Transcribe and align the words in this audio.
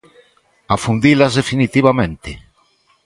¿Afundilas 0.75 1.35
definitivamente? 1.39 2.31